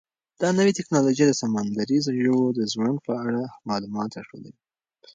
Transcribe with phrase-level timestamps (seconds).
[0.41, 4.59] دا نوې ټیکنالوژي د سمندري ژویو د ژوند په اړه معلومات راټولوي.